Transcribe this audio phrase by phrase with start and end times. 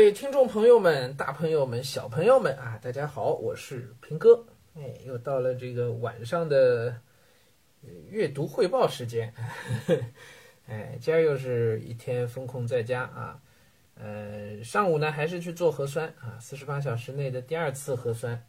[0.00, 4.46] 各位听众朋友们、大朋友们、小朋友们啊，大家好，我是平哥。
[4.74, 6.98] 哎，又到了这个晚上的
[8.08, 9.30] 阅读汇报时间。
[10.66, 13.42] 哎，今儿又是一天封控在家啊。
[13.94, 18.42] 呃，上午呢还是去做核酸啊，四十八小时内的第二次核酸。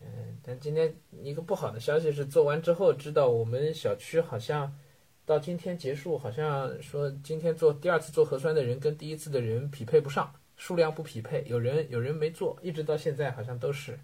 [0.00, 4.76] 嗯，但今天一个不好的消息是，做完之后知道我们小区好像
[5.24, 13.98] 到今天结束，好像说今天做第二次做核酸的人跟第一次的人匹配不上，数量不匹配，有人有人没做，一直到现在好像都是。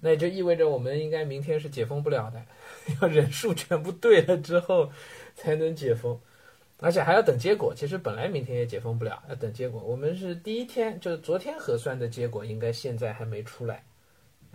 [0.00, 2.42] 那也就意味着我们应该明天是解封不了的，
[3.00, 4.90] 要人数全部对了之后
[5.36, 6.18] 才能解封，
[6.80, 7.72] 而且还要等结果。
[7.72, 9.80] 其实本来明天也解封不了，要等结果。
[9.80, 13.84] 我们是第一天，就是昨天核酸的结果，应该现在还没出来，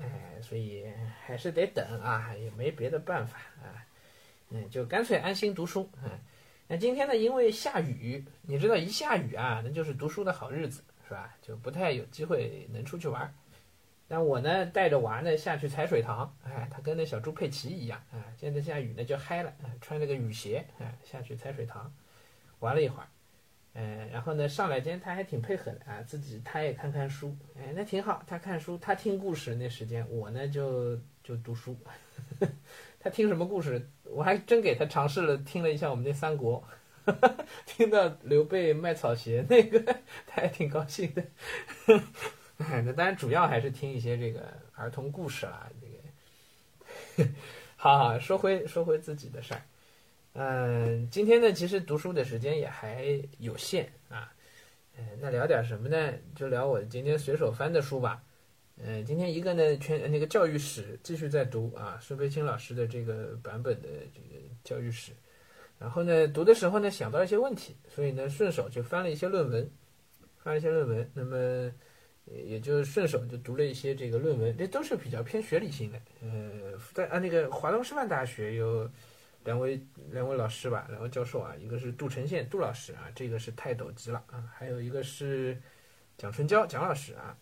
[0.02, 0.84] 哎，所以
[1.26, 3.80] 还是得等啊，也没别的办法啊，
[4.50, 5.90] 嗯，就干脆安心读书。
[6.04, 6.20] 啊，
[6.68, 11.34] 那今天呢，因为下雨，你知道一下雨啊，那就是读书的好日子，是吧？
[11.42, 13.34] 就不太有机会能出去玩。
[14.10, 21.94] 但我呢，带着娃呢下去踩水塘，哎，他跟那小猪佩奇一样，哎，现在下雨呢就嗨了，哎，穿了个雨鞋，哎，下去踩水塘，
[22.60, 23.08] 玩了一会儿，
[23.74, 31.78] 嗯，然后呢上来今天他还挺配合的啊，自己他也看看书，哎，那挺好，他看书，他听故事那时间，我呢就就读书，
[32.98, 36.64] 他听什么故事，我还真给他尝试了听了一下我们那三国，
[37.66, 39.80] 听到刘备卖草鞋那个，
[40.28, 41.24] 他还挺高兴的。
[42.58, 45.70] 那当然，主要还是听一些这个儿童故事啦。
[45.80, 47.30] 这个，
[47.76, 49.62] 好好说回说回自己的事儿。
[50.34, 54.34] 嗯，今天呢，其实读书的时间也还有限啊。
[54.98, 56.14] 嗯，那聊点什么呢？
[56.36, 58.24] 就聊我今天随手翻的书吧。
[58.84, 65.12] 嗯，今天一个呢，全那个教育史继续在读啊，孙培青老师的这个版本的这个教育史。
[65.80, 69.70] 然后呢，读的时候呢，想到一些问题，所以呢，顺手就翻了一些论文，
[70.38, 71.12] 翻了一些论文。
[71.14, 71.72] 那么。
[72.46, 75.98] 也就顺手就读了一些这个论文，这都是比较偏学理性的。
[76.22, 78.86] 呃，在啊那个华东师范大学有
[79.46, 85.58] 两位两位老师吧，两位教授啊，一个是杜成宪杜老师啊，这个是泰斗级了啊，还有一个是
[86.18, 87.34] 蒋春娇蒋老师啊，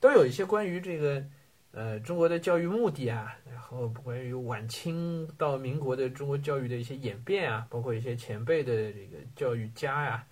[0.00, 1.22] 都有一些关于这个
[1.72, 10.26] 呃中国的教育目的啊，然后关于晚清到民国的中国教育的一些演变啊，包括一些前辈的这个教育家呀。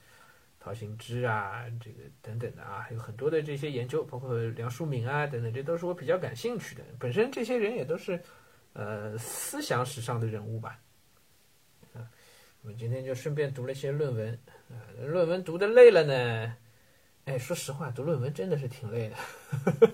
[0.61, 6.83] 陶行知啊，这个等等的啊，还有很多的这些研究，包括梁漱溟啊等等，这都是我比较感兴趣的。
[6.99, 8.21] 本身这些人也都是，
[8.73, 10.79] 呃，思想史上的人物吧。
[11.95, 12.11] 啊，
[12.63, 14.39] 我们今天就顺便读了一些论文
[14.69, 14.75] 啊，
[15.07, 16.57] 论文读的累了呢。
[17.25, 19.91] 哎，说实话，读论文真的是挺累的，呵呵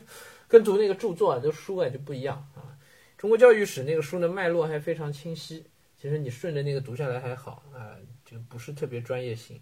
[0.49, 2.78] 跟读那个著作啊，都书啊就不一样啊。
[3.16, 5.65] 中国教育史那个书的脉络还非常清晰，
[5.97, 9.60] 其实你顺着那个读下来还好啊，就不是特别专业性。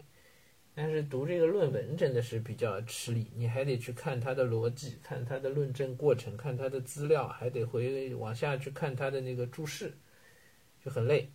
[0.75, 9.93] 但是读这个论文真的是比较吃力，你还得去看它的逻辑，看它的论证过程，看它的资料，还得回往下去看它的那个注释，
[10.82, 11.31] 就很累。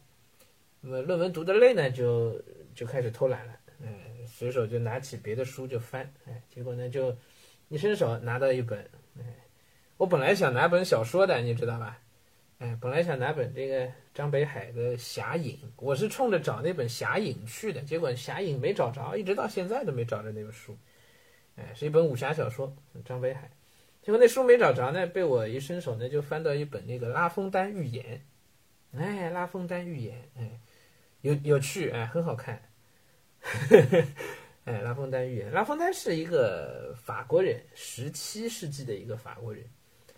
[0.81, 2.41] 那么论文读的累呢，就
[2.73, 3.53] 就开始偷懒了，
[3.85, 7.15] 哎，随手就拿起别的书就翻，哎，结果呢就
[7.69, 8.89] 一伸手拿到一本，
[9.97, 11.99] 我本来想拿本小说的，你知道吧？
[12.59, 20.77] 哎，本来想拿本这个张北海的《侠影》，我是冲着找那本《侠影》去的，结果《侠影》没找着，一直到现在都没找着那本书。
[21.55, 22.75] 哎，是一本武侠小说，
[23.05, 23.49] 张北海。
[24.01, 28.21] 结果那书没找着呢，被我一伸手呢，就翻到一本那个《拉封丹寓言》。
[28.99, 30.59] 哎，《拉封丹寓言》，哎，
[31.21, 32.61] 有有趣，哎，很好看。
[34.65, 39.63] 哎，《拉封丹寓言》，拉封丹是一个法国人，十七世纪的一个法国人。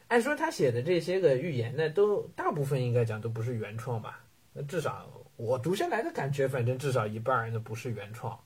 [0.09, 4.25] 按说他写的这些个寓言呢，都大部分应该讲都不是原创吧？
[4.51, 8.37] 那至少我读下来的感觉，反正至少一半那不是原创，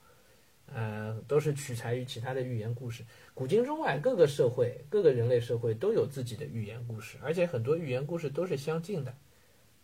[0.66, 3.06] 呃，都是取材于其他的寓言故事。
[3.34, 9.16] 古今中外各个社会、各个人类社会都有自己的寓言故事，而且很多寓言故事都是相近的，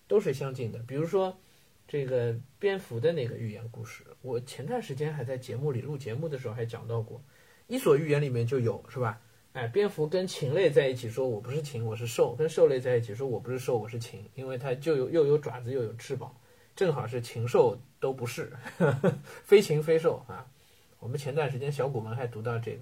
[0.05, 0.79] 都是相近的。
[0.79, 1.39] 比如说
[1.87, 7.17] 这个蝙蝠的那个寓言故事，我前段时间还在节目里录节目的时候还讲到过，
[7.67, 9.21] 《伊索寓言》里面就有，是吧？
[9.59, 16.33] 哎，蝙蝠跟禽类在一起说：“我不是禽，我是兽。”跟兽类在一起说：“我不是兽，我是禽。”因为它就有又有爪子又有翅膀，
[16.77, 18.53] 正好是禽兽都不是，
[19.43, 20.49] 非禽非兽啊。
[20.97, 22.77] 我们前段时间小古文还读到这个，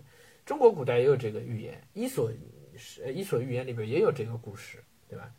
[0.46, 2.32] 中国古代也有这个寓言，《伊索》
[2.78, 4.78] 是《伊索寓言》里边也有这个故事，
[5.10, 5.34] 对吧？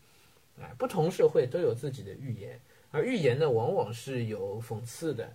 [0.60, 2.60] 哎，不同社会都有自己的寓言，
[2.90, 5.32] 而寓言呢，往往是有讽刺的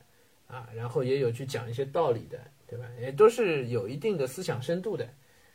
[0.48, 2.86] 啊，然后也有去讲一些道理的，对吧？
[3.00, 5.08] 也都是有一定的思想深度的。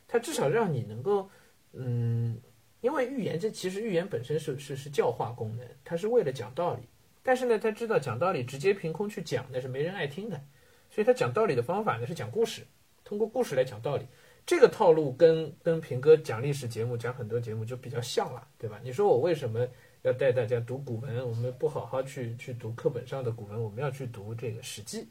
[0.09, 1.29] 它至少让你能够，
[1.71, 2.37] 嗯，
[2.81, 6.81] 因为寓言这其实寓言本身是是是教化功能，它是为了讲道理。
[7.21, 10.41] 但是呢，他知道讲道理直接凭空去讲那是没人爱听的，
[10.89, 12.63] 所以他讲道理的方法呢是讲故事，
[13.03, 14.05] 通过故事来讲道理。
[14.45, 18.79] 这个套路跟跟平哥讲历史节目、讲很多节目就比较像了，对吧？
[18.83, 19.67] 你说我为什么
[20.01, 21.29] 要带大家读古文？
[21.29, 25.01] 我们不好好去去读课本上的古文，我们要去读这个《史记》。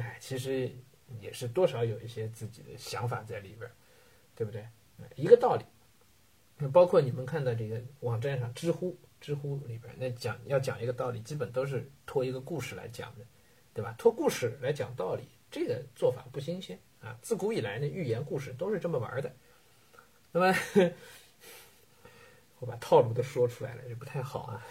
[0.00, 0.70] 哎，其实
[1.20, 3.68] 也是多少有一些自己的想法在里边，
[4.38, 4.64] 对不对？
[5.16, 5.64] 一个道理。
[6.58, 13.24] 那包括你们看到这个网站上，知乎知乎里边，那讲要讲一个道理，基本都是托一个故事来讲的，
[13.74, 13.92] 对吧？
[13.98, 16.78] 托故事来讲道理，这个做法不新鲜。
[17.00, 19.34] 啊，自古以来呢，寓言故事都是这么玩的。
[20.30, 20.54] 那么，
[22.60, 24.66] 我把套路都说出来了，这不太好啊。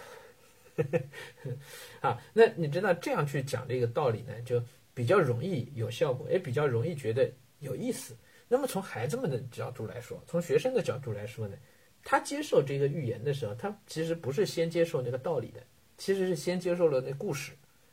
[2.00, 4.62] 啊，那你知道这样去讲这个道理呢，就
[4.94, 8.16] 比较容易有效果，也比较容易觉得有意思。
[8.48, 11.56] 那么从孩子们的角度来说，从学生的角度来说呢，
[12.02, 15.60] 他接受这个寓言的时候，他其实不是先接受那个道理的，
[15.98, 17.52] 其实是先接受了那故事。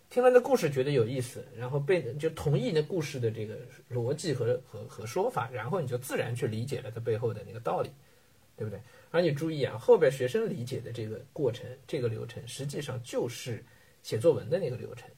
[0.10, 3.57] 听了那故事觉得有意思，然后被就同意那故事的这个
[3.92, 7.92] 逻辑和和和说法，然后你就自然去理解了它背后的那个道理，
[8.56, 8.80] 对不对？
[9.12, 13.62] 而你注意啊，后边学生理解的这个过程、这个流程，实际上就是
[14.04, 15.10] 写作文的那个流程。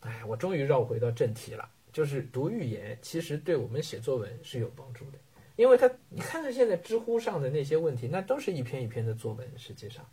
[0.00, 5.18] 哎，我终于绕回到正题了，就是读寓言其实对我们写作文是有帮助的，
[5.56, 10.04] 因为它你看看现在知乎上的那些问题，那都是一篇一篇的作文，实际上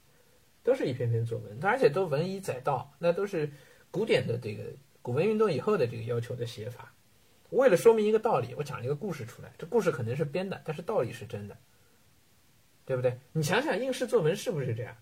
[0.63, 3.49] 都是一篇篇作文，而且都文以载道，那都是。
[3.89, 4.63] 古典的这个
[5.01, 6.93] 古文运动以后的这个要求的写法，
[7.51, 9.53] 为了说明一个道理，我讲一个故事出来。
[9.57, 11.57] 这故事可能是编的，但是道理是真的，
[12.85, 13.17] 对不对？
[13.31, 14.93] 你想想应试作文是不是这样？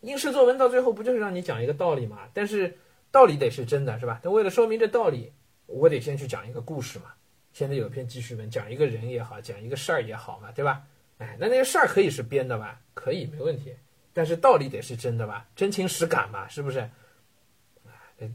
[0.00, 2.30] 应试作文到最后不就是让你讲一个道理嘛？
[2.32, 2.78] 但是
[3.10, 4.22] 道理得是真的，是吧？
[4.24, 5.32] 那为了说明这道理，
[5.66, 7.12] 我得先去讲一个故事嘛。
[7.52, 10.84] 现在有篇记叙文，讲一个人也好，讲一个事儿也好嘛，对吧？
[11.18, 12.80] 哎，那那个事儿可以是编的吧？
[12.94, 13.74] 可以，没问题。
[14.12, 15.48] 但是道理得是真的吧？
[15.56, 16.90] 真情实感嘛，是不是？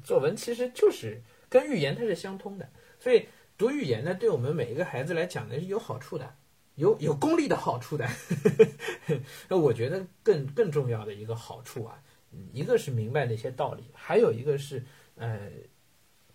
[0.03, 2.69] 作文其实就是跟寓言它是相通的，
[2.99, 6.35] 所以读寓言呢，对我们每一个孩子来讲呢是有好处的，
[6.75, 8.07] 有有功利的好处的。
[9.47, 11.99] 那 我觉得更更重要的一个好处啊，
[12.53, 14.83] 一个是明白那些道理，还有一个是
[15.15, 15.49] 呃，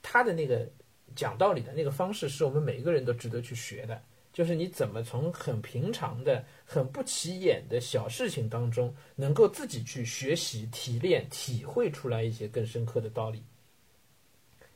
[0.02, 0.68] 他的那个
[1.16, 4.00] 讲道理的那个方式，是我们每一个人都值得去学的。
[4.32, 13.42] 就是你怎么从很平常的、很不起眼的小事情当中，能够自己去学习、提炼、体会出来一些更深刻的道理，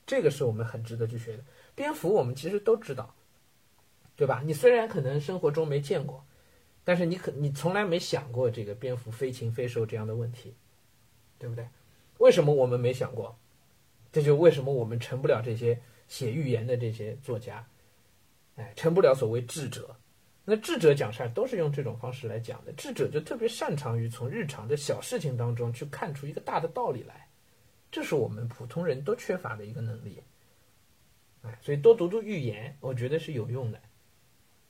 [0.07, 1.45] 这个是我们很值得去学的。
[1.75, 3.15] 蝙蝠我们其实都知道，
[4.17, 4.43] 对吧？
[4.43, 6.25] 你虽然可能生活中没见过，
[6.83, 10.55] 但是你可你从来没想过这个蝙蝠非禽非兽这样的问题，
[11.39, 11.69] 对不对？
[12.17, 13.37] 为什么我们没想过？
[14.11, 15.79] 这就为什么我们成不了这些
[16.11, 17.67] 写寓言的这些作家。
[18.57, 19.97] 哎，成不了所谓智者。
[20.45, 22.73] 那智者讲事儿都是用这种方式来讲的。
[22.73, 27.29] 智者就特别擅长于从日常的小事情当中去看出一个大的道理来，
[27.91, 30.21] 这是我们普通人都缺乏的一个能力。
[31.43, 33.81] 哎，所以多读读寓言，我觉得是有用的，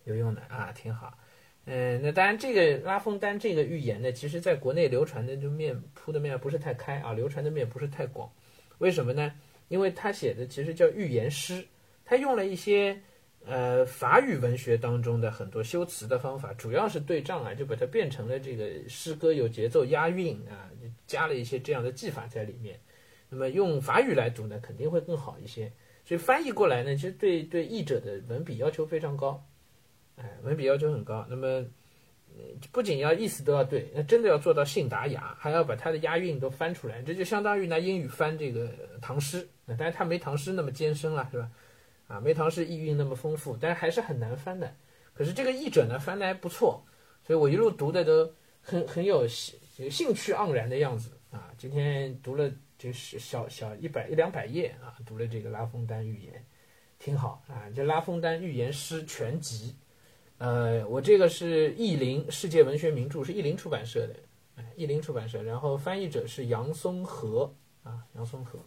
[0.05, 1.19] 有用的啊，挺好。
[1.65, 8.31] 嗯，那当然，这个拉封丹这个寓言呢，其实在国内流传的就面铺的面不是太开啊，流传的面不是太广。
[8.79, 9.33] 为什么呢？
[9.71, 11.67] 因为他写的其实叫寓言诗，
[12.05, 13.01] 他用了一些。
[13.47, 20.69] 呃，法语文学当中的很多修辞的方法，主要是对仗啊，就把它变成了这个诗歌有节奏、押韵啊，
[21.07, 22.79] 加了一些这样的技法在里面。
[23.31, 25.73] 那么用法语来读呢，肯定会更好一些。
[26.05, 29.43] 所以翻译过来呢，其实对对译者的文笔要求非常高，
[30.17, 31.27] 哎，文笔要求很高。
[31.31, 31.65] 那么
[32.71, 39.49] 不仅要意思都要对，那真的要做到信达雅，还要把它的押韵都翻出来，这就相当于拿英语翻这个唐诗。
[39.79, 41.51] 但是它没唐诗那么艰深了，是吧？
[42.09, 44.75] 啊，没唐诗意蕴那么丰富，但是还是很难翻的。
[45.15, 46.83] 可是这个译者呢，翻的还不错，
[47.25, 49.57] 所以我一路读的都很很有兴
[49.91, 51.51] 兴趣盎然的样子啊。
[51.57, 56.45] 今天读了就是小小一百一两百页啊，读了这个拉封丹寓言，
[56.99, 57.71] 挺好啊。
[57.77, 59.77] 这拉封丹寓言诗全集，
[60.39, 64.17] 呃，我这个是译林世界文学名著，是译林出版社的，
[64.75, 68.59] 译林出版社，然后翻译者是杨松和啊，杨松和。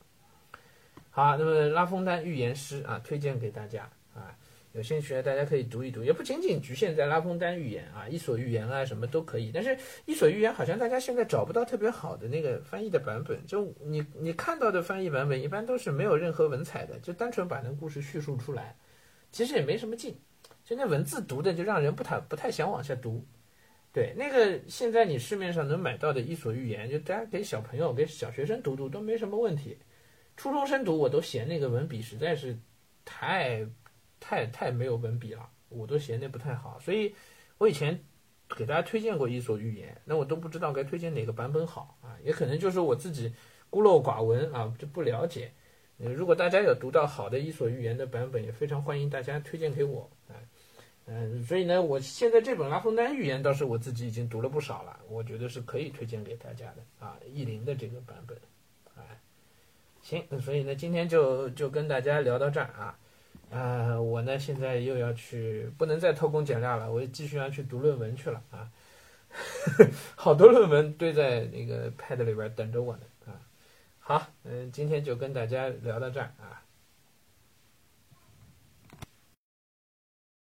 [1.16, 4.36] 好，那么拉封丹寓言诗啊，推荐给大家啊，
[4.72, 9.52] 有兴趣的大家可以读一读，也不仅仅局限在拉封丹寓言啊，伊索寓言啊什么都可以。
[9.54, 9.78] 但是
[10.08, 18.76] 伊索寓言好像大家现在找不到特别好的那个翻译的版本，就你你看到的翻译版本一般都是没有任何文采的，就单纯把那故事叙述出来，
[19.32, 20.18] 其实也没什么劲，
[20.66, 23.24] 就那文字读的就让人不太不太想往下读。
[23.92, 29.78] 对，那个现在你市面上能买到的伊索寓言，就大家给小朋友给小学生读读都没什么问题。
[30.36, 32.58] 初中生读我都嫌那个文笔实在是
[33.06, 33.66] 太
[34.20, 36.80] 太太没有文笔了，我都嫌那不太好。
[36.80, 37.14] 所以，
[37.58, 38.04] 我以前
[38.56, 43.34] 给大家推荐过《伊索寓言》，那我都不知道该推荐哪个版本好啊，也可能就是我自己
[43.70, 45.52] 孤陋寡闻啊，就不了解。
[45.98, 50.36] 如果大家有读到好的《伊索寓言》的版本，也非常欢迎大家推荐给我啊。
[51.06, 58.38] 嗯，所以呢，我现在这本《拉封丹寓言》倒是我自己已经读了不少了，我觉得是可以推荐给大家的啊，译林的这个版本，
[58.96, 59.20] 哎，
[60.04, 63.00] 行，所以呢，今天就就跟大家聊到这儿啊，
[63.50, 68.70] 啊，我呢现在又要去，不能再偷工减料了，我继续要去读论文去了啊，
[70.16, 73.40] 好多论文堆在那个 Pad 里边等着我呢啊，
[74.00, 76.62] 好，嗯，今天就跟大家聊到这儿啊。